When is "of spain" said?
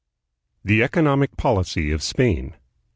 1.91-2.55